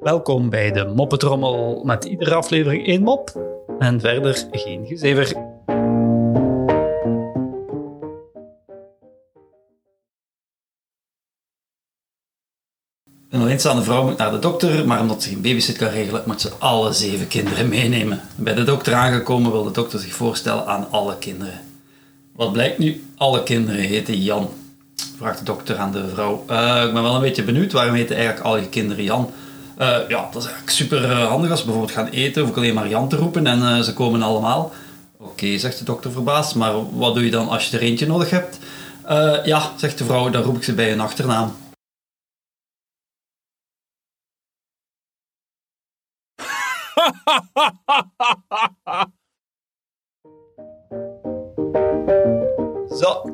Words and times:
Welkom 0.00 0.50
bij 0.50 0.72
de 0.72 0.92
Moppetrommel 0.94 1.82
met 1.84 2.04
iedere 2.04 2.34
aflevering 2.34 2.86
één 2.86 3.02
mop 3.02 3.40
en 3.78 4.00
verder 4.00 4.46
geen 4.50 4.86
gezever. 4.86 5.36
Een 13.30 13.40
alleenstaande 13.40 13.82
vrouw 13.82 14.04
moet 14.04 14.16
naar 14.16 14.30
de 14.30 14.38
dokter, 14.38 14.86
maar 14.86 15.00
omdat 15.00 15.22
ze 15.22 15.28
geen 15.28 15.42
babysit 15.42 15.76
kan 15.76 15.88
regelen, 15.88 16.22
moet 16.26 16.40
ze 16.40 16.52
alle 16.58 16.92
zeven 16.92 17.28
kinderen 17.28 17.68
meenemen. 17.68 18.20
Bij 18.36 18.54
de 18.54 18.64
dokter 18.64 18.94
aangekomen 18.94 19.52
wil 19.52 19.64
de 19.64 19.70
dokter 19.70 19.98
zich 19.98 20.12
voorstellen 20.12 20.66
aan 20.66 20.90
alle 20.90 21.18
kinderen. 21.18 21.60
Wat 22.32 22.52
blijkt 22.52 22.78
nu? 22.78 23.04
Alle 23.16 23.42
kinderen 23.42 23.80
heten 23.80 24.22
Jan. 24.22 24.48
Vraagt 25.16 25.38
de 25.38 25.44
dokter 25.44 25.78
aan 25.78 25.92
de 25.92 26.08
vrouw. 26.08 26.44
"Eh, 26.48 26.84
ik 26.86 26.92
ben 26.92 27.02
wel 27.02 27.14
een 27.14 27.20
beetje 27.20 27.44
benieuwd, 27.44 27.72
waarom 27.72 27.94
heten 27.94 28.16
eigenlijk 28.16 28.46
al 28.46 28.56
je 28.56 28.68
kinderen 28.68 29.04
Jan? 29.04 29.30
"Eh, 29.76 29.98
ja, 30.08 30.28
dat 30.32 30.42
is 30.42 30.48
eigenlijk 30.48 30.70
super 30.70 31.10
eh, 31.10 31.26
handig 31.28 31.50
als 31.50 31.60
we 31.60 31.66
bijvoorbeeld 31.66 31.96
gaan 31.98 32.08
eten, 32.08 32.40
hoef 32.42 32.50
ik 32.50 32.56
alleen 32.56 32.74
maar 32.74 32.88
Jan 32.88 33.08
te 33.08 33.16
roepen 33.16 33.46
en 33.46 33.84
ze 33.84 33.92
komen 33.94 34.22
allemaal. 34.22 34.72
Oké, 35.16 35.58
zegt 35.58 35.78
de 35.78 35.84
dokter 35.84 36.10
verbaasd, 36.12 36.54
maar 36.54 36.96
wat 36.96 37.14
doe 37.14 37.24
je 37.24 37.30
dan 37.30 37.48
als 37.48 37.68
je 37.68 37.76
er 37.76 37.82
eentje 37.82 38.06
nodig 38.06 38.30
hebt? 38.30 38.58
"Eh, 39.04 39.44
ja, 39.44 39.70
zegt 39.76 39.98
de 39.98 40.04
vrouw, 40.04 40.30
dan 40.30 40.42
roep 40.42 40.56
ik 40.56 40.64
ze 40.64 40.74
bij 40.74 40.88
hun 40.88 41.00
achternaam. 41.00 41.52
Zo, 53.00 53.33